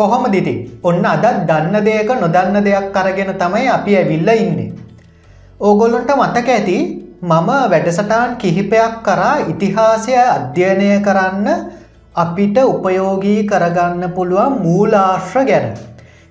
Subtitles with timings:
[0.00, 0.54] කොහොම දිති
[0.84, 4.72] ඔන්න අදත් දන්න දෙයක නොදන්න දෙයක් කරගෙන තමයි අපි ඇවිල්ල ඉන්නේ.
[5.60, 6.78] ඕගොල්ලොන්ට මතක ඇති
[7.22, 11.48] මම වැඩසටාන් කිහිපයක් කරා ඉතිහාසය අධ්‍යයනය කරන්න
[12.14, 15.66] අපිට උපයෝගී කරගන්න පුළුවන් මූලාශ්‍ර ගැන.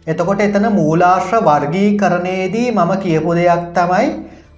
[0.07, 4.07] එතකොට එතන මූලාශ්‍ර වර්ගී කරනයේදී මම කියපු දෙයක් තමයි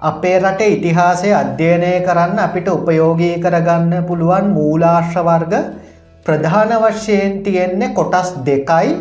[0.02, 5.54] අපේ රට ඉතිහාසය අධ්‍යයනය කරන්න අපිට උපයෝගී කරගන්න පුළුවන් මූලාශ්‍ර වර්ග
[6.26, 8.92] ප්‍රධාන වශයෙන් තියෙන්නේ කොටස් දෙකයි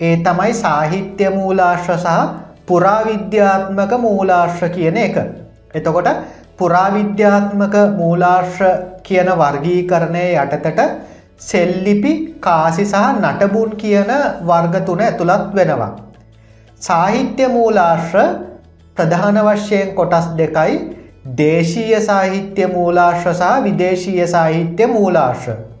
[0.00, 2.14] ඒ තමයි සාහිත්‍ය මූලාශ්‍ර සහ
[2.66, 5.16] පුරාවිද්‍යාත්මක මූලාශ්‍ර කියන එක.
[5.74, 6.08] එතකොට
[6.58, 8.70] පුරාවිද්‍යාත්මක මූලාශ්‍ර
[9.02, 10.80] කියන වර්ගීකරණය යටතට
[11.40, 14.10] සෙල්ලිපි කාසි සහ නටබුන් කියන
[14.42, 15.92] වර්ග තුන ඇතුළත් වෙනවා.
[16.82, 18.18] සාහිත්‍ය මූලාශ්‍ර
[18.96, 20.80] ප්‍රධාන වශයෙන් කොටස් දෙකයි
[21.36, 25.73] දේශීය සාහිත්‍ය මූලාශ්‍ර සහ විදේශීය සාහිත්‍ය මූලාශ්‍ර.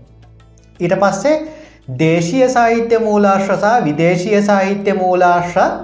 [0.80, 1.34] ඊට පස්සේ
[1.96, 5.74] දේශීය සාහිත්‍ය මූලාශ්‍ර සහ විදේශීය සාහිත්‍ය මූලාශ්‍රත්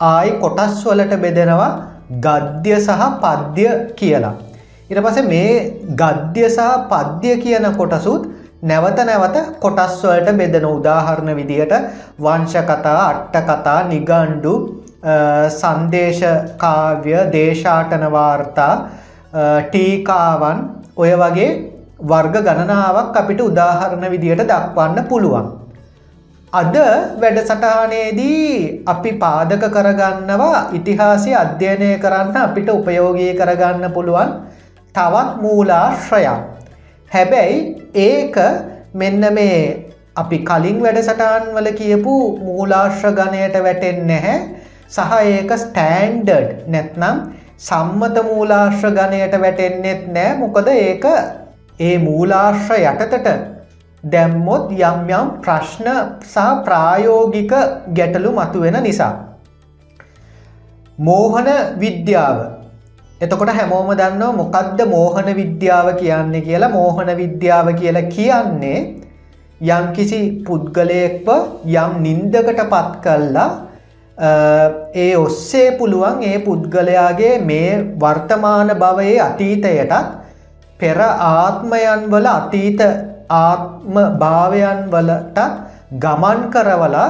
[0.00, 1.70] ආයි කොටස් වලට බෙදෙනවා
[2.20, 4.34] ගද්‍ය සහ පද්‍ය කියලා.
[4.86, 5.52] ඉට පස මේ
[5.96, 8.26] ගද්‍ය සහ පද්‍ය කියන කොටසුත්
[8.62, 11.74] නැවත නැවත කොටස්වලට බෙදෙන උදාහරණ විදිහට
[12.18, 14.54] වංශ කතා අට්ට කතා නිගණ්ඩු
[15.52, 18.72] සන්දේශකාව්‍ය දේශාටනවාර්තා
[19.66, 20.58] ටීකාවන්
[20.96, 21.50] ඔය වගේ
[22.04, 25.46] වර්ග ගණනාවක් අපිට උදාහරණ විදිහට දක්වන්න පුළුවන්.
[26.52, 26.76] අද
[27.20, 34.30] වැඩසටහනේදී අපි පාදක කරගන්නවා ඉතිහාසය අධ්‍යයනය කරන්න අපිට උපයෝගී කරගන්න පුළුවන්
[34.94, 36.40] තවත් මූලාශ්‍රයක්.
[37.10, 37.58] හැබැයි
[38.02, 38.36] ඒක
[38.94, 39.58] මෙන්න මේ
[40.16, 44.36] අපි කලින් වැඩසටාන් වල කියපු මූලාශ්‍ර ගණයට වැටෙන් නැහැ
[44.88, 47.16] සහ ඒක ස්ටෑන්ඩඩ් නැත්නම්
[47.60, 51.06] සම්මත මූලාශ්‍ර ගණයට වැටෙන්නෙත් නෑ මොකද ඒක
[51.80, 53.28] ඒ මූලාශ්‍ර යටතට
[54.04, 55.88] දැම්මොත් යම් යම් ප්‍රශ්න
[56.24, 57.52] සහ ප්‍රායෝගික
[57.90, 59.14] ගැටලු මතුවෙන නිසා.
[60.98, 62.38] මෝහන විද්‍යාව
[63.20, 68.78] එතකොට හැමෝම දන්නවා මොකක්ද මෝහන විද්‍යාව කියන්නේ කියලා මෝහන විද්‍යාව කියලා කියන්නේ
[69.60, 71.28] යම් කිසි පුද්ගලයෙක්ව
[71.74, 73.50] යම් නින්දකට පත් කල්ලා
[74.96, 80.23] ඒ ඔස්සේ පුළුවන් ඒ පුද්ගලයාගේ මේ වර්තමාන භවයේ අතීතයටත්
[80.80, 82.80] පෙර ආත්මයන් වල අතීත
[83.30, 85.38] ආත්ම භාවයන් වලට
[85.96, 87.08] ගමන් කරවලා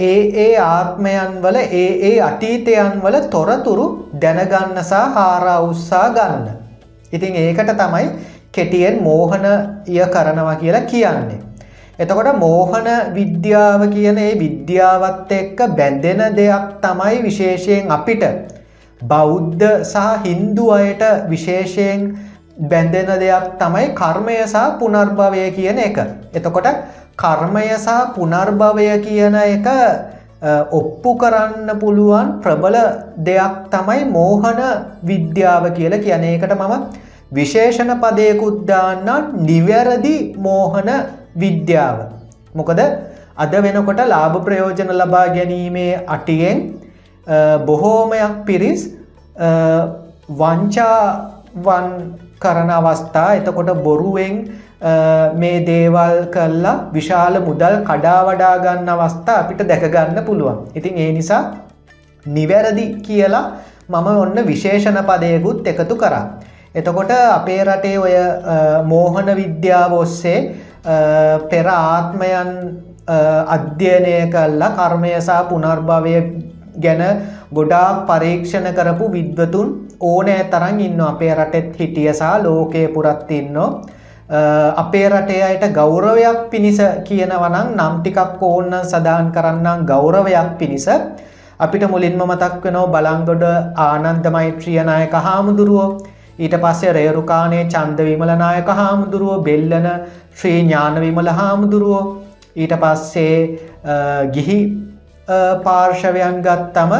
[0.00, 3.86] ඒ ඒ ආත්මයන් වල ඒ ඒ අතීතයන් වල තොරතුරු
[4.20, 6.48] දැනගන්නසා හාරා උත්සා ගන්න.
[7.12, 8.06] ඉතින් ඒකට තමයි
[8.52, 9.52] කෙටියෙන් මෝහනය
[10.06, 11.40] කරනවා කියලා කියන්නේ.
[11.98, 18.24] එතකොට මෝහන විද්‍යාව කියන ඒ විද්‍යාවත් එක්ක බැඳෙන දෙයක් තමයි විශේෂයෙන් අපිට
[19.02, 22.02] බෞද්ධ සහ හින්දු අයට විශේෂයෙන්
[22.56, 25.98] බැඳෙන දෙයක් තමයි කර්මය සහ පුනර්භවය කියන එක.
[26.34, 26.68] එතකොට
[27.16, 29.66] කර්මය සහ පුනර්භවය කියන එක
[30.72, 32.76] ඔප්පු කරන්න පුළුවන් ප්‍රබල
[33.18, 34.60] දෙයක් තමයි මෝහන
[35.02, 36.74] විද්‍යාව කියල කියන එකට මම
[37.32, 39.08] විශේෂණ පදයකුද්දාන්න
[39.48, 40.90] නිවැරදි මෝහන
[41.36, 41.96] විද්‍යාව.
[42.54, 42.80] මොකද
[43.36, 46.58] අද වෙනකොට ලාභ ප්‍රයෝජන ලබා ගැනීමේ අටියෙන්
[47.66, 48.82] බොහෝමයක් පිරිස්
[50.40, 51.88] වංචාවන්
[52.40, 54.34] කරන අවස්ථා එතකොට බොරුවෙන්
[55.34, 60.58] මේ දේවල් කල්ලා විශාල මුදල් කඩා වඩා ගන්න අවස්ථා අපිට දැකගන්න පුළුවන්.
[60.74, 61.42] ඉතින් ඒ නිසා
[62.26, 63.46] නිවැරදි කියලා
[63.88, 66.24] මම ඔන්න විශේෂණ පදයකුත් එකතු කරා.
[66.74, 68.14] එතකොට අපේ රටේ ඔය
[68.84, 70.40] මෝහන විද්‍යාව ඔස්සේ
[71.50, 72.50] පෙර ආත්මයන්
[73.48, 76.16] අධ්‍යයනය කල්ලා කර්මයසා පුනර්භවය
[76.78, 77.02] ගැන
[77.52, 83.68] ගොඩාක් පරීක්ෂණ කරපු විද්වතුන් ඕනෑ තරන් ඉන්න අපේ රටෙත් හිටියසා ලෝකය පුරත් ඉන්නෝ.
[84.82, 90.88] අපේ රටේ අයට ගෞරවයක් පිණිස කියනවනං නම් ටිකක් ඕන්න සදාන් කරන්නම් ගෞරවයක් පිණිස.
[91.58, 93.44] අපිට මුලින්ම මතක් වෙනෝ බලංගොඩ
[93.86, 95.88] ආනන්ද මෛත්‍රියනායක හාමුදුරුවෝ.
[96.38, 99.42] ඊට පස්සේ රේරුකානේ චන්ද විමලනායක හාමුදුරුවෝ.
[99.48, 99.86] බෙල්ලන
[100.34, 102.02] ශ්‍රී ඥාන විමල හාමුදුරුවෝ.
[102.56, 103.38] ඊට පස්සේ
[104.34, 104.58] ගිහි
[105.64, 106.92] පාර්ශවයන් ගත්තම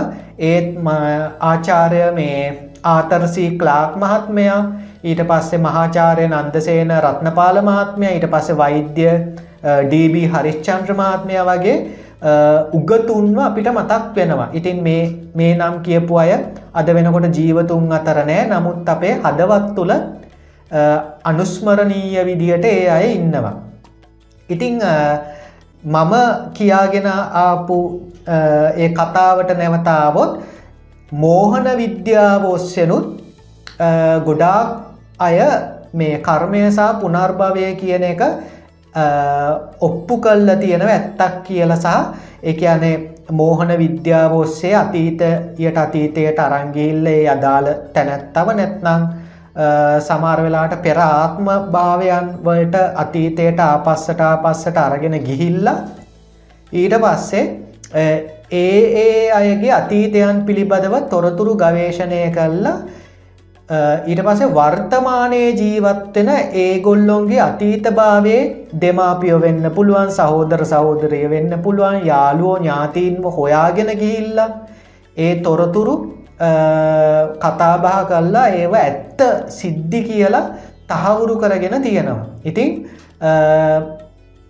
[0.50, 0.70] ඒත්
[1.50, 2.38] ආචාරය මේ
[2.84, 4.60] ආතරසී ක්ලාක් මහත්මයා
[5.04, 9.06] ඊට පස්සේ මහාචාරය නන්දසේන රත්නපාල මහත්මය ඊට පස්සේ වෛද්‍ය
[9.84, 11.76] ඩB හරිශ්චන්ද්‍ර මහත්මය වගේ
[12.72, 14.48] උගතුන්ව අපිට මතක් වෙනවා.
[14.52, 15.02] ඉතින් මේ
[15.34, 16.32] මේ නම් කියපු අය
[16.74, 19.92] අද වෙනකොට ජීවතුන් අතර නෑ නමුත් අපේ හදවත් තුළ
[21.24, 23.54] අනුස්මරණීය විදිහට ඒ අය ඉන්නවා.
[24.48, 24.80] ඉතිං
[25.84, 26.12] මම
[26.54, 27.78] කියාගෙන ආපු
[28.76, 30.40] ඒ කතාවට නැවතාවොත්
[31.12, 33.22] මෝහන විද්‍යාව ඔස්සෙනුත්
[34.24, 34.68] ගොඩාක්
[35.18, 35.38] අය
[35.92, 38.22] මේ කර්මය සහ පුනර්භවය කියන එක
[39.80, 41.94] ඔප්පු කල්ල තියෙනව ඇත්තක් කියල සහ
[42.44, 42.96] එක අනේ
[43.30, 49.06] මෝහන විද්‍යාව ඔස්සේ අතීතයට අතීතයට අරංගිල්ලේ අදාළ තැනැත්තව නැත්නම්
[50.00, 55.76] සමාර වෙලාට පෙර ආත්ම භාවයන් වලට අතීතයට ආපස්සට ආපස්සට අරගෙන ගිහිල්ලා
[56.72, 57.44] ඊට පස්සේ
[58.50, 62.76] ඒ ඒ අයගේ අතීතයන් පිළිබඳව තොරතුරු ගවේශණය කල්ලා
[64.06, 68.42] ඊට පසේ වර්තමානයේ ජීවත්වෙන ඒගොල්ලොන්ගේ අතීතභාවේ
[68.80, 74.38] දෙමාපියෝ වෙන්න පුළුවන් සහෝදර සහෝදරය වෙන්න පුළුවන් යාලුවෝ ඥාතීන්ව හොයාගෙන ගිහිල්ල
[75.16, 75.96] ඒ තොරතුරු
[77.40, 79.20] කතාබහ කල්ලා ඒව ඇත්ත
[79.50, 80.46] සිද්ධි කියලා
[80.86, 82.26] තහවුරු කරගෙන තියෙනවා.
[82.44, 82.70] ඉතිං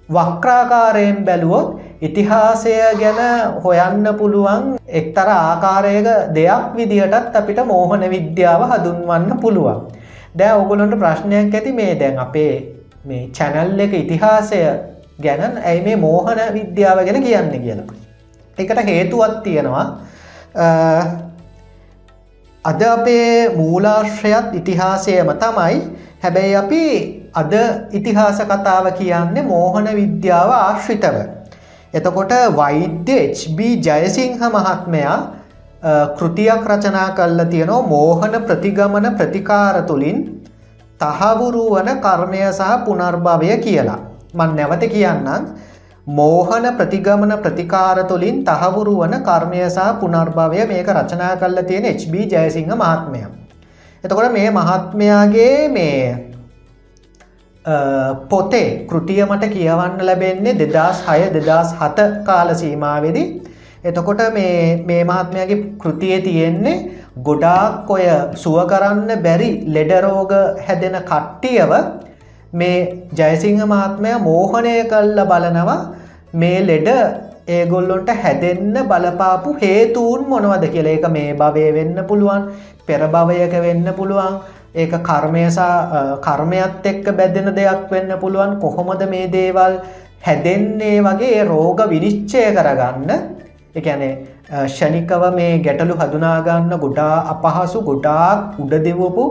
[0.08, 9.81] වක්‍රාකාරයෙන් බැලුවොත් ඉතිහාසය ගැන හොයන්න පුළුවන් එක්තර ආකාරයක දෙයක් විදිහටත් අපිට මෝහන විද්‍යාව හඳුන්වන්න පුළුවන්.
[10.34, 12.54] දැ ඔගුලන්ට ප්‍රශ්නයක් ඇති මේ දැන් අපේ
[13.04, 14.58] මේ චැනල් එක ඉතිහාසය
[15.19, 17.87] ගැන ඇයි මේ මෝහන විද්‍යාව ගැන කියන්න කියලා.
[18.58, 19.87] එකට හේතුවත් තියෙනවා
[22.64, 25.81] අද අපේ මූලාශ්‍රයත් ඉතිහාසයම තමයි
[26.22, 26.84] හැබැයි අපි
[27.34, 27.52] අද
[27.92, 31.35] ඉතිහාස කතාව කියන්නේ මෝහන විද්‍යාව ආශ්‍රිතව.
[31.94, 35.18] එතකොට වෛද්‍ය HB ජයසිංහ මහත්මයා
[36.16, 40.18] කෘතියක් රචනා කල්ල තියෙනවා මෝහන ප්‍රතිගමන ප්‍රතිකාර තුළින්
[41.00, 44.00] තහවුරු වන කර්මය සහ පුනර්භවය කියලා.
[44.34, 45.46] මන් නැවත කියන්නම්
[46.06, 52.70] මෝහන ප්‍රතිගමන ප්‍රතිකාර තුළින් තහවුරු වන කර්මය සහ පුනර්භවය මේක රචනා කල්ල තියෙන HB ජයසිංහ
[52.74, 53.22] මහත්මය.
[54.04, 56.25] එතකොට මේ මහත්මයාගේ මේ
[58.30, 63.24] පොතේ කෘතිය මට කියවන්න ලැබෙන්නේ දෙදස් හය දෙදස් හත කාල සීමාවෙදි.
[63.84, 66.76] එතකොට මේ මහත්මයගේ කෘතිය තියෙන්නේ
[67.18, 70.32] ගොඩාක් ඔය සුව කරන්න බැරි ලෙඩරෝග
[70.66, 71.72] හැදෙන කට්ටියව
[72.52, 72.78] මේ
[73.14, 75.78] ජයසිංහ මහත්මය මෝහනය කල්ල බලනවා
[76.34, 76.88] මේ ලෙඩ
[77.48, 80.86] ඒගොල්ලොන්ට හැදෙන්න බලපාපු හේතුූන් මොනවද කියල.
[80.88, 82.46] එක මේ භවය වෙන්න පුළුවන්
[82.86, 84.38] පෙරභවයක වෙන්න පුළුවන්
[84.76, 85.75] ඒක කර්මයසා
[86.26, 88.58] කර්මයත් එක්ක බැදෙන දෙයක් වෙන්න පුළුවන්.
[88.61, 89.75] කොහොමද මේ දේවල්
[90.26, 93.11] හැදෙන්නේ වගේ රෝග විනිශ්චය කරගන්න?
[93.75, 94.14] එකැනේ
[94.67, 99.25] ෂණිකව මේ ගැටලු හදුනාගන්න ගොඩා අපහසු ගොඩාක් උඩ දෙවපු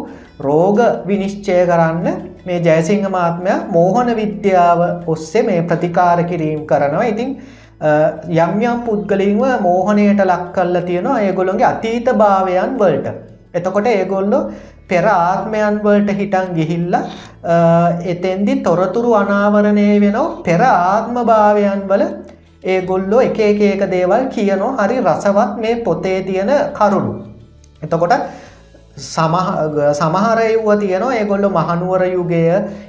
[0.48, 0.80] රෝග
[1.12, 2.08] විනිශ්චය කරන්න
[2.48, 4.82] මේ ජයසිංහ මාත්මය මෝහන විද්‍යාව
[5.14, 7.06] ඔස්සේ මේ ප්‍රතිකාර කිරීම් කරනවා.
[7.14, 7.30] ඉතින්
[8.44, 13.08] යම් යම් පුද්ගලින්ව මෝහනයට ලක් කල්ල තියෙනවා ඒගොළොන්ගේ අතීත භාවයන් වලට.
[13.58, 14.40] එතකොට ඒගොල්ලො
[14.90, 17.04] පෙර ආත්මයන් වලට හිටන් ගිහිල්ලා
[18.06, 22.04] එතෙන්දි තොරතුරු අනාවරණය වෙනෝ පෙර ආත්ම භාවයන් වල
[22.64, 27.14] ඒ ගොල්ලෝ එක එක ඒක දේවල් කියනෝ හරි රසවත් මේ පොතේ තියෙන කරුණු.
[27.82, 28.14] එතකොට
[28.98, 32.44] සමහරයව්ව තියනවා ඒගොල්ලො මහනුවර යුගය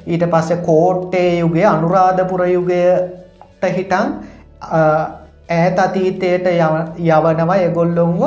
[0.07, 4.07] ඊට පස්සේ කෝට්ටේ යුගේ අනුරාධපුර යුගයට හිටන්
[4.73, 8.23] ඈත අතීතයට යවනවා එගොල්ලොන්ව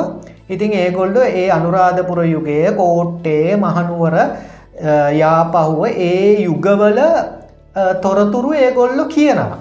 [0.50, 4.16] ඉතින් ඒගොල්ලො ඒ අනුරාධපුර යුගය කෝට්ටේ මහනුවර
[5.14, 7.00] යාපහුව ඒ යුගවල
[8.02, 9.58] තොරතුරු ඒගොල්ලො කියනවා.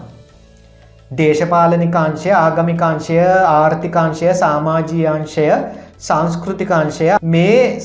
[1.12, 3.20] දේශපාලනිකාංශය ආගමිකාංශය
[3.52, 5.48] ආර්ථිකාංශය සාමාජීයංශය
[6.00, 7.80] සංස්කෘතිකාංශය මේ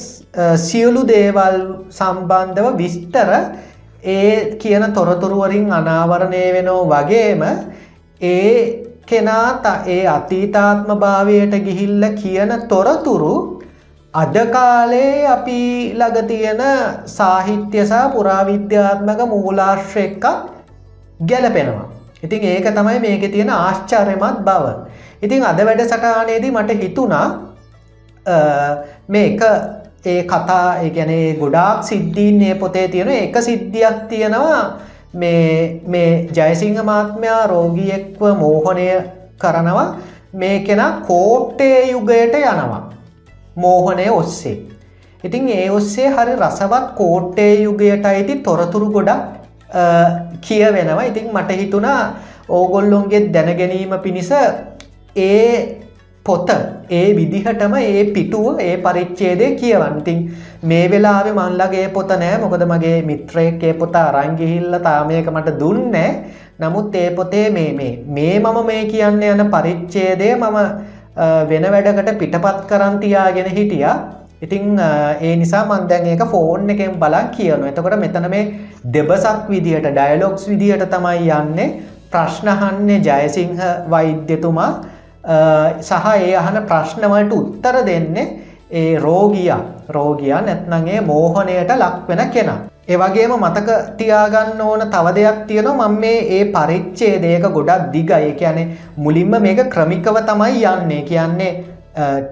[0.59, 1.57] සියලු දේවල්
[1.91, 3.31] සම්බන්ධව විස්තර
[4.07, 7.43] ඒ කියන තොරතුරුවරින් අනාවරණය වෙනෝ වගේම
[8.21, 8.51] ඒ
[9.07, 13.35] කෙනා ඒ අතීතාත්ම භාවයට ගිහිල්ල කියන තොරතුරු
[14.15, 15.61] අද කාලේ අපි
[15.93, 16.63] ළඟ තියෙන
[17.09, 20.25] සාහිත්‍යසා පුරාවිද්‍යාත්මක මූලාශ්‍රයක්කක්
[21.21, 21.89] ගැලපෙනවා.
[22.23, 24.65] ඉතින් ඒක තමයි මේක තියෙන ආශ්චර්යමත් බව.
[25.23, 27.29] ඉතින් අද වැඩ සටානයේදී මට හිතුණා
[29.09, 29.43] මේක
[30.05, 34.63] ඒ කතා ගැනේ ගොඩාක් සිද්ධීන්නේ පොතේ තියෙන එක සිද්ධියක් තියෙනවා
[35.15, 38.87] මේ ජයසිංහ මාත්මයා රෝගියෙක්ව මෝහනය
[39.39, 39.89] කරනවා.
[40.35, 42.83] මේ කෙන කෝට්ටේ යුගයට යනවා.
[43.57, 44.57] මෝහනය ඔස්සේ.
[45.25, 49.45] ඉතින් ඒ ඔස්සේ හරි රසවත් කෝට්ටේ යුගයට අයිති තොරතුරු ගොඩක්
[50.41, 52.01] කිය වෙනවා ඉතින් මට හිතුණා
[52.49, 54.31] ඕගොල්ලොන්ගේ දැනගැනීම පිණිස
[55.17, 55.84] ඒ
[56.27, 56.49] පොත.
[56.91, 60.19] ඒ විදිහටම ඒ පිටුව ඒ පරිච්චේදය කියවන්තින්
[60.63, 62.39] මේ වෙලාවෙ මල්ලගේ පොත නෑ.
[62.39, 66.11] මොකද මගේ මිත්‍රයකේ පොත අරංගිහිල්ල තාමයක මට දුන්නෑ
[66.57, 70.59] නමුත් ඒ පොතේ මේ මේ මේ මම මේ කියන්න යන පරිච්චේදය මම
[71.49, 73.87] වෙන වැඩකට පිටපත් කරන්තියාගෙන හිටිය.
[74.43, 74.79] ඉතිං
[75.21, 78.45] ඒ නිසා මන්දැන් ඒක ෆෝන් එකෙන් බලන් කියනු එතකොට මෙතන මේ
[78.95, 81.69] දෙබසක් විදිහට ඩයලොක්ස් විදිහට තමයි යන්නේ.
[82.13, 84.71] ප්‍රශ්නහන්නේ ජයසිංහ වෛද්‍යතුමා.
[85.81, 88.27] සහ ඒ අහන ප්‍රශ්නවලට උත්තර දෙන්නේ
[88.73, 92.59] ඒ රෝගියා රෝගියා නැත්නගේ මෝහනයට ලක්වෙන කෙනා.
[92.89, 98.15] එවගේම මතක තියාගන්න ඕන තව දෙයක් තියෙනවා මම මේ ඒ පරිච්ඡේදයක ගොඩක් දිගයි.
[98.21, 101.03] ඒ කියන්නේ මුලින්ම මේක ක්‍රමිකව තමයි යන්නේ.
[101.03, 101.53] කියන්නේ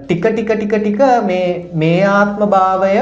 [0.01, 2.95] ටික ටික ටික ටික මේ මේ ආත්ම භාවය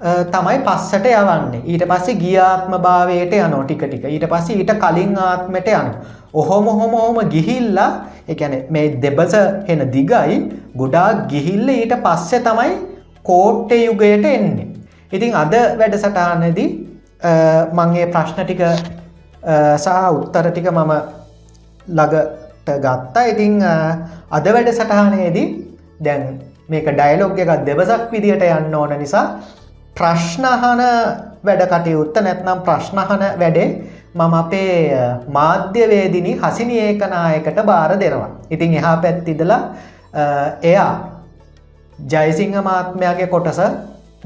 [0.00, 1.62] තමයි පස්සට යවන්නේ.
[1.66, 4.04] ඊට පස්සේ ගිය ආත්ම භාවයට යනවා ටික ටික.
[4.06, 5.94] ඊට පස්සේ ඊට කලින් ආත්මයට යනවා.
[6.32, 7.90] ඔහොම ඔහොම ඔහොම ගිහිල්ලා
[8.28, 9.34] ඒ කියන්නේ මේ දෙබස
[9.66, 10.38] එන දිගයි
[10.76, 12.70] ගොඩාක් ගිහිල්ලා ඊට පස්සේ තමයි
[13.24, 14.68] කෝට්ටේ යුගයට එන්නේ.
[15.12, 16.68] ඉතින් අද වැඩසටහනේදී
[17.72, 18.62] මම මේ ප්‍රශ්න ටික
[19.76, 20.92] සහ උත්තර ටික මම
[21.88, 23.26] ළඟට ගත්තා.
[23.26, 23.62] ඉතින්
[24.30, 25.46] අද වැඩසටහනේදී
[26.00, 26.22] දැන්
[26.68, 29.26] මේක ඩයලොග් එකක් දෙවසක් විදියට යන්න ඕන නිසා
[29.98, 30.82] ප්‍රශ්නහන
[31.46, 33.68] වැඩ කටයුත්ත නැත්නම් ප්‍රශ්නහන වැඩේ
[34.14, 34.72] මම අපේ
[35.36, 38.30] මාධ්‍යවේදිනි හසිනි ඒකනායකට බාර දෙනවා.
[38.50, 39.60] ඉතින් එහා පැත්තිදලා
[40.62, 40.92] එයා
[42.12, 43.60] ජයසිංහ මාත්මයාගේ කොටස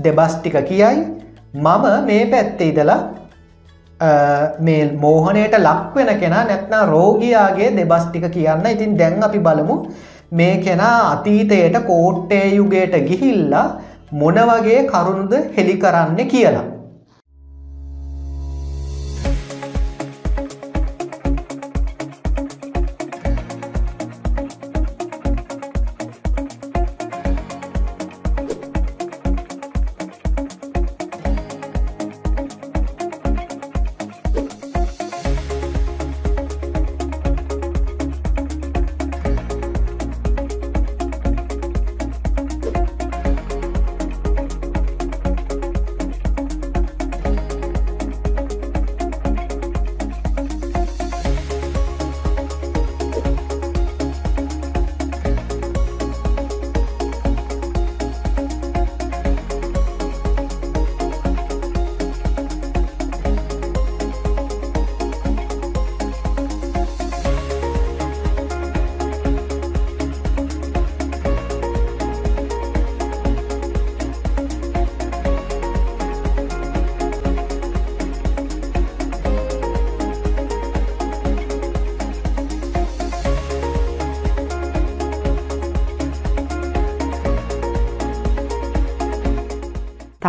[0.05, 0.97] දෙබස් ටික කියයි.
[1.55, 3.00] මම මේ පැත්තේ ඉදලා
[4.59, 8.67] මේ මෝහනයට ලක්වෙන කෙනා නැත්නා රෝගයාගේ දෙබස් ටික කියන්න.
[8.67, 9.76] ඉතින් දැන් අපි බලමු.
[10.33, 13.67] මේ කෙනා අතීතයට කෝට්ටේ යුගයට ගිහිල්ලා
[14.12, 16.64] මොන වගේ කරුණුද හෙළි කරන්න කියලා.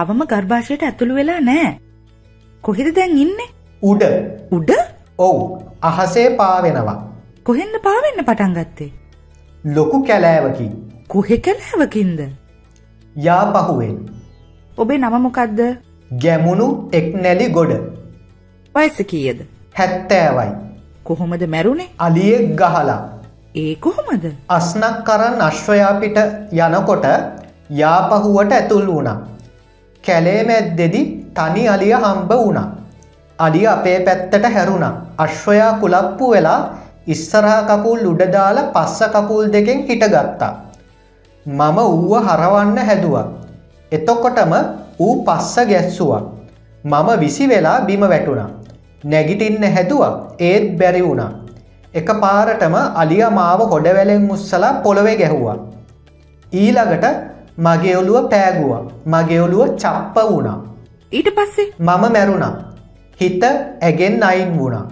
[0.03, 1.67] තවම ගර්භාෂයට ඇතුළු වෙලා නෑ.
[2.61, 3.49] කොහෙද දැන් ඉන්නේ?
[3.83, 4.03] උඩ.
[4.51, 4.71] උඩ?
[5.17, 5.37] ඔව්.
[5.81, 6.95] අහසේ පාවෙනවා.
[7.43, 8.91] කොහෙන්ද පාවෙන්න පටන් ගත්තේ?
[9.75, 10.73] ලොකු කැලෑවකින්.
[11.07, 12.19] කොහෙ කැලෑවකින්ද?
[13.15, 13.97] යාපහුවෙන්.
[14.77, 15.59] ඔබේ නම මොකද්ද?
[16.11, 17.73] ගැමුණු එක් නැලි ගොඩ.
[18.75, 19.45] වයස කීයද?
[19.75, 20.49] 70යි.
[21.03, 21.89] කොහොමද මැරුණේ?
[21.99, 23.01] අලියෙක් ගහලා.
[23.55, 24.25] ඒ කොහොමද?
[24.49, 26.17] අස්නක් කරන් අශ්වයා පිට
[26.53, 27.05] යනකොට
[27.69, 29.32] යාපහුවට ඇතුල් වුණා.
[30.03, 31.01] කැලේ මැද්දෙදි
[31.35, 32.67] තනි අලිය හම්බ වුණා.
[33.39, 34.93] අලිය අපේ පැත්තට හැරුණා.
[35.17, 36.59] අශ්වයා කුලප්පු වෙලා
[37.07, 40.53] ඉස්සරහා කකුල් උඩ දාලා පස්ස කකුල් දෙකෙන් හිටගත්තා.
[41.45, 43.25] මම ඌව හරවන්න හැදුවා.
[43.91, 44.53] එතකොටම
[44.99, 46.21] ඌ පස්ස ගැස්සුවා.
[46.83, 48.49] මම විසි වෙලා බිම වැටුණා.
[49.03, 51.31] නැගිටින්න හැදුවා ඒත් බැරි වුණා.
[51.93, 55.57] එක පාරටම අලිය මාව හොඩවැලෙන් මුස්සලා පොළොවේ ගැහුවා.
[56.51, 58.83] ඊළඟට මගේ ඔළුව පෑගුවා.
[59.05, 60.59] මගේ ඔළුව චප්ප වුණා.
[61.11, 61.65] ඊට පස්සේ?
[61.79, 62.53] මම මැරුණා.
[63.21, 63.43] හිත
[63.81, 64.87] ඇගෙන් අයින් වුණා.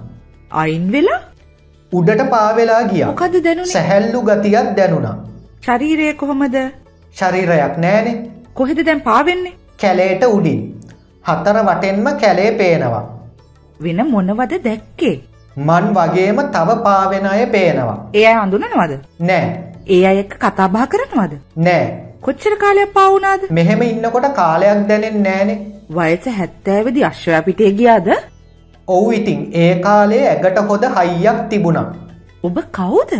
[0.51, 1.21] අයින් වෙලා?
[1.91, 3.05] උඩට පාවෙලා ගිය.
[3.05, 3.71] මොකද දැනුනේ?
[3.73, 5.15] සැහැල්ලු ගතියක් දැනුණා.
[5.65, 6.57] ශරීරය කොහොමද?
[7.13, 8.15] ශරීරයක් නෑනේ
[8.53, 10.61] කොහෙද දැන් පාවෙන්නේ කැලේට උඩින්.
[11.25, 13.03] හතර වටෙන්ම කැලේ පේනවා.
[13.83, 15.15] වෙන මොනවද දැක්කේ?
[15.57, 17.97] මන් වගේම තව පාවෙන අය පේනවා.
[18.13, 19.43] ඒ අය හඳුනනවද නෑ.
[19.89, 21.37] ඒ අය එක්ක කතා බහ කරනවද?
[21.55, 25.55] නෑ කොච්චර කාලයක් පාවුනාද මෙහෙම ඉන්නකොට කාලයක් දැනෙන් නෑනේ
[25.95, 28.09] වයස හැත්තෑවදි අශ්වයා පිටේ ගියාද?
[28.87, 31.87] ඔවු ඉතින් ඒ කාලේ ඇගට හොද හයියක් තිබුණා.
[32.43, 33.15] ඔබ කවුද?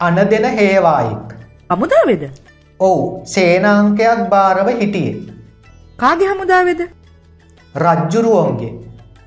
[0.00, 1.36] අන දෙන හේවායික්.
[1.70, 2.26] අමුදාවෙද
[2.80, 5.14] ඔවු සේනාංකයක් භාරව හිටියේ.
[6.02, 6.84] කාගේ හමුදාවෙද?
[7.74, 8.74] රජ්ජුරුවන්ගේ.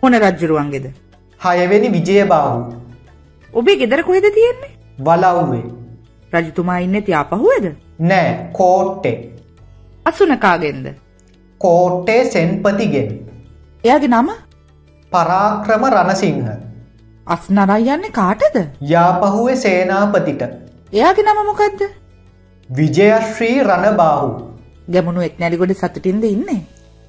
[0.03, 0.85] හොන රජ්ජුරුවන්ගෙද?
[1.41, 2.59] හයවෙනි විජයබාහු
[3.53, 4.71] ඔබේ ගෙදර කොහෙද තියෙන්නේ?
[4.99, 5.65] වලව්වේ.
[6.33, 9.33] රජතුමා ඉන්න තියාපහුවද නෑ කෝට්ටේ.
[10.05, 10.87] අසුනකාගෙන්ද?
[11.61, 13.07] කෝට්ටේ සෙන්පතිගෙන්.
[13.83, 14.29] එයාගේ නම?
[15.11, 16.49] පරාක්‍රම රණසිංහ.
[17.27, 18.57] අස්නරයි යන්නේ කාටද?
[18.81, 20.41] යාපහුවේ සේනාපතිට.
[20.93, 21.81] එයාගේ නම මොකක්ද
[22.69, 24.29] විජයශ්‍රී රණබාහු.
[24.91, 26.61] ගැමුණු එක් නැලිගොඩ සතුටින්ද ඉන්නේ?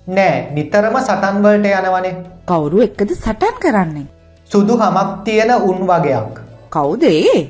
[0.06, 2.14] නෑ නිතරම සටන්වලට යනවනේ.
[2.46, 4.06] කවුරු එක්කද සටන් කරන්නේ?
[4.50, 6.40] සුදු හමක් තියෙන උන් වගයක්
[6.70, 7.46] කවුද ඒ?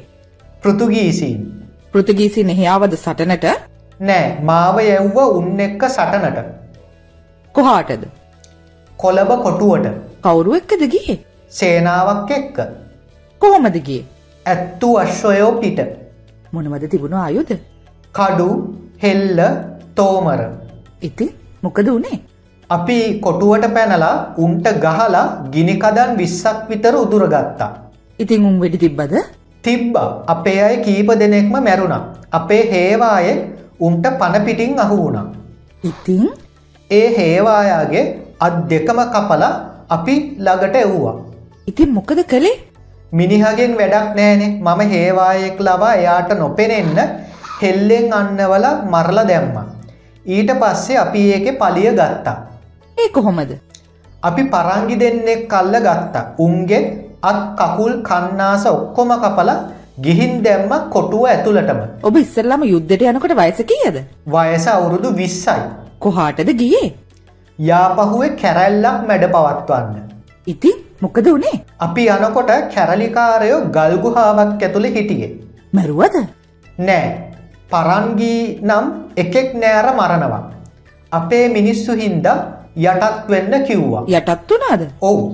[0.62, 1.47] පෘතුගීසීන්
[1.98, 3.46] පෘතුගීසි නෙහයාවද සටනට?
[4.00, 6.38] නෑ මාව යැව්ව උන් එක්ක සටනට.
[7.54, 8.04] කොහාටද?
[8.98, 9.88] කොළඹ කොටුවට.
[10.24, 11.16] කවුරු එක්කද ගියේ?
[11.52, 12.58] සේනාවක් එක්ක.
[13.42, 14.04] කොහොමද ගියේ?
[14.46, 15.80] ඇත්තු අශ්වයෝ පිට.
[16.52, 17.50] මොනවද තිබුණ ආයුද
[18.14, 18.48] කඩු
[19.02, 19.40] හෙල්ල
[19.96, 20.40] තෝමර.
[21.02, 22.20] ඉතින් මොකද වනේ?
[22.70, 24.14] අපි කොටුවට පැනලා
[24.44, 27.70] උන්ට ගහලා ගිනිකදන් විස්සක් විතර උදුරගත්තා.
[28.18, 29.14] ඉතින් උන් වෙඩි තිබ්බද
[29.64, 29.94] තිබ්බ.
[30.34, 32.02] අපේ අය කීප දෙනෙක්ම මැරුණා.
[32.38, 33.36] අපේ හේවායේ
[33.80, 35.26] උන්ට පණපිටින් අහු වුණා.
[35.84, 36.28] ඉතින්?
[36.90, 38.04] ඒ හේවායාගේ
[38.46, 39.52] අත් දෙකම කපලා
[39.96, 41.16] අපි ළඟට එව්වා.
[41.70, 42.56] ඉතින් මොකද කළේ?
[43.12, 46.98] මිනිහගෙන් වැඩක් නෑනේ මම හේවායෙක් ලවා එයාට නොපෙනෙන්න
[47.62, 49.56] හෙල්ලෙන් අන්නවල මරල දැම්ම.
[50.26, 52.36] ඊට පස්සේ අපි ඒකෙ පලිය ගත්තා.
[52.98, 53.52] ඒ කොහොමද?
[54.22, 56.24] අපි පරංගි දෙන්නෙක් කල්ල ගත්තා.
[56.38, 56.84] උන්ගෙන්
[57.22, 59.50] අත් කකුල් කන්නාස ඔක්කොම කපල
[60.04, 61.80] ගිහින් දැම්ම කොටුව ඇතුළටම.
[62.06, 63.96] ඔබ ඉස්සරලාම යුද්ධයට යනකොට වයස කීයද
[64.34, 65.62] වයස අවුරුදු විස්සයි.
[66.04, 66.92] කොහාටද ගියේ
[67.58, 69.96] යාපහුවේ කැරැල්ලක් මැඩ පවත්වන්න.
[70.46, 71.56] ඉතින් මොකද වනේ
[71.86, 75.32] අපි යනකොට කැරලිකාරයෝ ගල්ගුහාාවක් ඇතුළේ හිටියේ.
[75.72, 76.16] මැරුවද
[76.78, 77.06] නෑ
[77.72, 78.86] පරංගී නම්
[79.24, 80.44] එකෙක් නෑර මරණවා.
[81.12, 82.26] අපේ මිනිස්සු හින්ද
[82.76, 84.06] යටත් වෙන්න කිව්වා.
[84.08, 85.24] යටත් වනාද ඔවු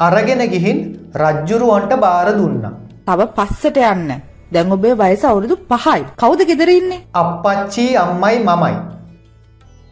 [0.00, 0.78] අරගෙන ගිහින්
[1.14, 2.62] රජ්ජුරුවන්ට බාර දුන්න.
[3.06, 4.12] තව පස්සට යන්න
[4.52, 8.76] දැන් ඔබේ වයස අවුරුදු පහයි කවුද ගෙදරඉන්නේ අපච්චි අම්මයි මමයි.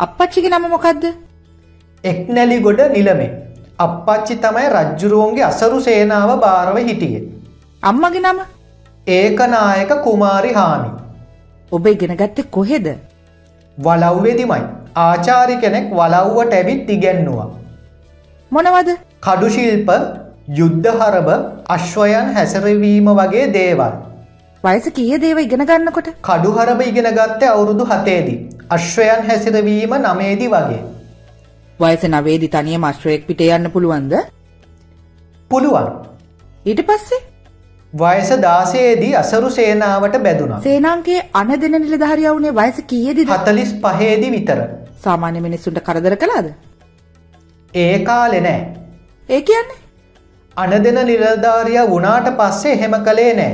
[0.01, 1.05] අපච්චිගේ නම මොකක්ද
[2.05, 3.29] එක් නැලි ගොඩ නිලමේ.
[3.79, 7.23] අපච්චි තමයි රජ්ජුරුවන්ගේ අසරු සේනාව භාරව හිටියේ.
[7.83, 8.41] අම්මගේ නම
[9.07, 10.91] ඒකනායක කුමාරි හානි.
[11.73, 12.89] ඔබ ඉගෙන ගත්තේ කොහෙද
[13.79, 14.65] වලව්වෙදිමයි
[15.05, 17.49] ආචාරි කෙනෙක් වලව්වට ඇවිත් ඉගැන්නවා.
[18.53, 18.91] මොනවද
[19.23, 19.89] කඩුශිල්ප
[20.55, 21.29] යුද්ධහරබ
[21.69, 23.97] අශ්වයන් හැසරවීම වගේ දේවල්.
[24.65, 28.39] වයස කිය දේව ඉගෙන ගන්නකොට කඩුහරබ ඉගෙන ගත්තේ අවුරුදු හතේදී.
[28.71, 30.79] අශ්වයන් හැසිරවීම නමේදි වගේ.
[31.81, 34.15] වයස නවේදි තනිය මශ්‍රයෙක් පිට යන්න පුළුවන්ද
[35.51, 35.91] පුළුවන්.
[36.67, 37.21] ඊට පස්සේ
[37.93, 40.61] වයස දාසයේදී අසරු සේනාවට බැදුනා.
[40.63, 44.67] සේනාන්ගේ අන දෙන නිලධාරියවුනේ වයස කීයේදිද හතලිස් පහේදි විතර.
[45.01, 46.53] සාමාන්‍ය මිනිස්සුන්ට කරදර කළාද
[47.73, 48.61] ඒ කාලෙ නෑ.
[49.29, 49.81] ඒ කියන්නේ
[50.57, 53.51] අන දෙන නිලධාරිය වුණාට පස්සේ එහෙම කළේ නෑ.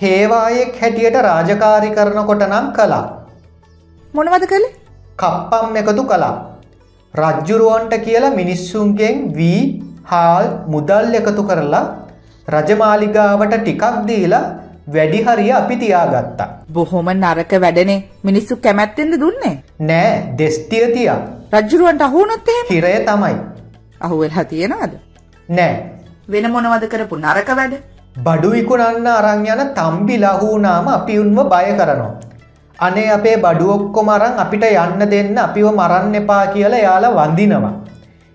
[0.00, 3.04] හේවායෙක් හැටියට රාජකාරි කරනකොට නම් කලා.
[4.14, 4.74] මොනවද කළේ
[5.22, 6.34] කප්පම් එකතු කලා.
[7.14, 9.62] රජ්ජුරුවන්ට කියලා මිනිස්සුන්ගෙන් වී
[10.10, 11.84] හාල් මුදල් එකතු කරලා
[12.48, 14.44] රජමාලිගාවට ටිකක් දීලා
[14.94, 16.50] වැඩිහරිය අපි තියාගත්තා.
[16.74, 17.98] බොහොම නරක වැඩනේ
[18.28, 19.56] මිනිස්සු කැමැත්තෙන්ද දුන්නේ
[19.90, 21.18] නෑ දෙස්තිය තියා.
[21.54, 23.36] රජ්ජුරුවන්ට අහුනොත් එහෙම හිරය තමයි.
[24.00, 25.05] අහුවෙලා තියෙනවද
[25.48, 25.74] නෑ.
[26.28, 27.74] වෙන මොනවද කරපු නරක වැඩ
[28.26, 32.14] බඩු විකුණන්න අරං යන තම්බි ලහූනාම අපි උන්ව බය කරනවා.
[32.78, 37.74] අනේ අපේ බඩු ඔක්කොම අරන් අපිට යන්න දෙන්න අපිව මරන්න එපා කියලා යාලා වඳිනවා.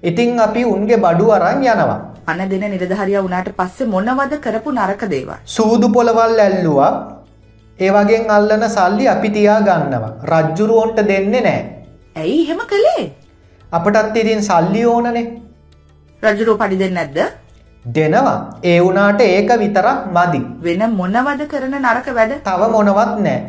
[0.03, 1.99] ඉතිං අපි උන්ගේ බඩු අරන් යනවා.
[2.27, 6.93] අන දෙන නිලධාරිය වුණාට පස්සේ මොනවද කරපු නරක දේවල් සූදු පොළවල් ඇල්ලුවා
[7.79, 10.13] ඒ වගෙන් අල්ලන සල්ලි අපි තියා ගන්නවා.
[10.31, 11.61] රජ්ජුරුවන්ට දෙන්නේ නෑ.
[12.15, 13.05] ඇයි එහෙම කළේ
[13.71, 15.29] අපටත් ඉතින් සල්ලි ඕනනේ
[16.23, 17.19] රජුරෝ පඩි දෙන්නේ නැද්ද
[17.85, 20.39] දෙනවා ඒ වුනාට ඒක විතරක් මදි.
[20.59, 23.39] වෙන මොනවද කරන නරක වැඩ තව මොනවත් නෑ.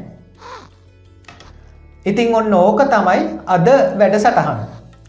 [2.07, 3.67] ඉතිං ඔන්න ඕක තමයි අද
[3.99, 4.59] වැඩසටහන.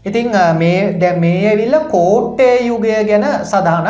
[0.04, 3.88] ඉතිං අ, මේ දැ මේ ඇවිල්ල කෝට්ටේ යුගය ගැන සදානක්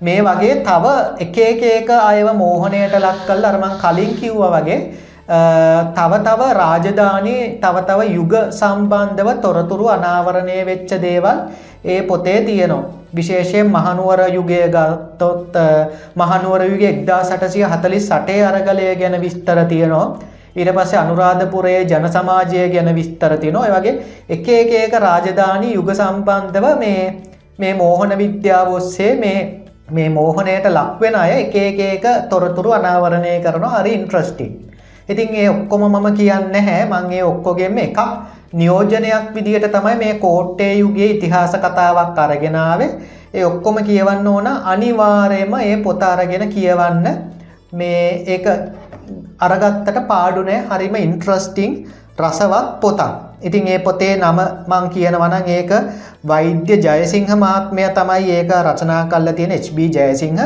[0.00, 0.84] මේ වගේ තව
[1.20, 4.78] එක එක ඒක අයව මෝහනයට ලක් කල් අරමං කලින් කිව්ව වගේ
[5.96, 11.38] තව තව රාජධානී තව තව යුග සම්බන්ධව තොරතුරු අනාවරණය වෙච්ච දේවල්
[11.84, 12.82] ඒ පොතේ තියනවා.
[13.16, 15.64] විශේෂයෙන් මහනුවර යුගය ගත්තොත් අ,
[16.16, 20.06] මහනුවර යුග එක්දා සටසිය හතලිස් සටේ අරගලය ගැන විස්තර තියෙනවා.
[20.56, 23.66] ඊට පස්සේ අනුරාධපුරයේ ජන සමාජය ගැන විස්තර තියෙනවා.
[23.66, 23.94] ඒ වගේ
[24.30, 27.22] එක එක එක රාජධානී යුග සම්බන්ධව මේ
[27.58, 29.38] මේ මෝහන විද්‍යාව ඔස්සේ මේ
[29.90, 34.52] මේ මෝහනයට ලක්වෙන අය එක එක එක තොරතුරු අනාවරණය කරනවා හරි ඉන්ට්‍රස්ටිං.
[35.08, 37.98] ඉතින් ඒ ඔක්කොම මම කියන්න හැ මං ඒ ඔක්කොගෙම එකක්
[38.52, 42.92] නියෝජනයක් විදිහට තමයි මේ කෝට්ටේ යුගයේ ඉතිහාස කතාවක් අරගෙනාවේ
[43.34, 47.06] ඒ ඔක්කොම කියවන්න ඕන අනිවාර්යයෙන්ම ඒ පොත අරගෙන කියවන්න.
[47.72, 48.46] මේ ඒක
[49.40, 51.72] අරගත්තට පාඩුනෑ හරිම ඉන්ට්‍රස්ටිං
[52.18, 53.00] රසවත් පොතක්.
[53.42, 55.72] ඉතින් ඒ පොතේ නම මං කියනවනං ඒක
[56.24, 60.42] වෛද්‍ය ජයසිංහ මාත්මය තමයි ඒක රචනා කල්ල තියෙන HB ජයසිංහ.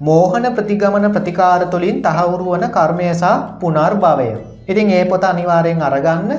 [0.00, 4.30] මෝහන ප්‍රතිගමන ප්‍රතිකාර තුළින් තහවුරු වන කර්මයසා පුනර් භවය.
[4.68, 6.30] ඉතින් ඒ පොත අනිවාරයෙන් අරගන්න.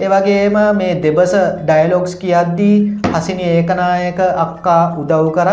[0.00, 1.32] ඒවගේම මේ දෙබස
[1.62, 2.76] ඩයිලොක්ස් කියද්දී
[3.14, 5.50] හසිනි ඒකනායක අක්කා උදව් කර.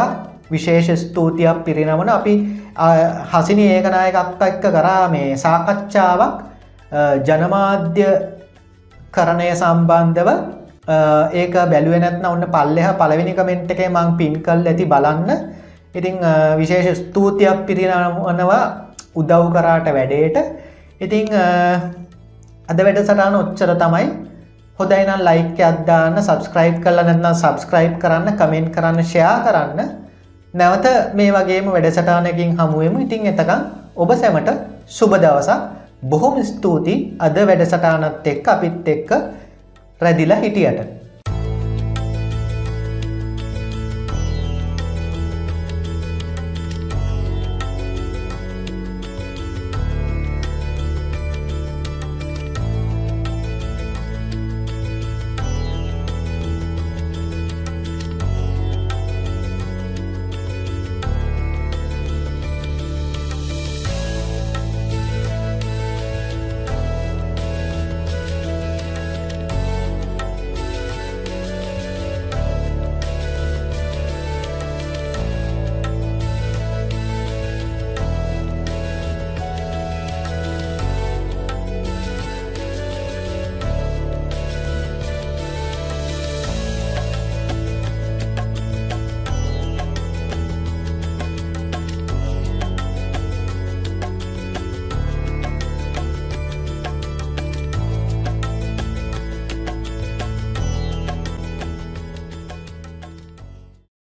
[0.51, 2.33] විශේෂ ස්තුතියක් පිරිනමන අපි
[2.75, 2.87] අ,
[3.33, 6.33] හසිනි ඒකනායක අක්ක එක්ක කරා මේ සාකච්ඡාවක්.
[6.91, 8.07] අ, ජනමාධ්‍ය
[9.11, 10.29] කරණය සම්බන්ධව.
[11.33, 15.31] ඒක බැලුව නැත්න ඔන්න පල්ලෙහ පලවෙනි කමෙන්ට් එකේ මං පින් කල් ඇති බලන්න.
[15.95, 16.17] ඉතිං
[16.57, 18.63] විශේෂ ස්තූතියක් පිරිනවනවා
[19.15, 20.37] උදව් කරාට වැඩේට.
[21.01, 21.27] ඉතිං
[22.69, 24.07] අද වැඩ සටාන ඔච්චර තමයි.
[24.79, 29.79] හොදයිනම් ලයික් අදදාන්න සබස්ක්‍රයිබ් කරල නැත්නම් සබස්ක්‍රයිබ් කරන්න කමෙන්ට් කරන්න ෂයා කරන්න.
[30.53, 33.61] නැවත මේ වගේම වැඩසටානකින් හමුවමු ඉතිං එතකම්
[33.95, 34.51] ඔබ සැමට
[34.87, 35.57] සුබ දවසක්.
[36.03, 37.17] බොහොම ස්තුතියි.
[37.19, 39.09] අද වැඩසටානත් එක්ක අපිත් එක්ක
[40.01, 40.96] රැදිලා හිටියට.